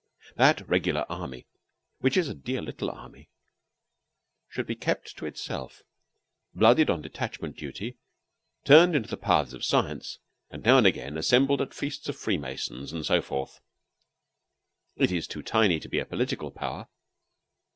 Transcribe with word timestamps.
That 0.35 0.67
regular 0.67 1.05
army, 1.09 1.45
which 1.99 2.17
is 2.17 2.27
a 2.27 2.33
dear 2.33 2.59
little 2.59 2.89
army, 2.89 3.29
should 4.49 4.65
be 4.65 4.73
kept 4.75 5.15
to 5.17 5.27
itself, 5.27 5.83
blooded 6.55 6.89
on 6.89 7.03
detachment 7.03 7.55
duty, 7.55 7.99
turned 8.63 8.95
into 8.95 9.09
the 9.09 9.15
paths 9.15 9.53
of 9.53 9.63
science, 9.63 10.17
and 10.49 10.63
now 10.63 10.79
and 10.79 10.87
again 10.87 11.19
assembled 11.19 11.61
at 11.61 11.75
feasts 11.75 12.09
of 12.09 12.17
Free 12.17 12.39
Masons, 12.39 12.91
and 12.91 13.05
so 13.05 13.21
forth. 13.21 13.59
It 14.95 15.11
is 15.11 15.27
too 15.27 15.43
tiny 15.43 15.79
to 15.79 15.87
be 15.87 15.99
a 15.99 16.05
political 16.07 16.49
power. 16.49 16.87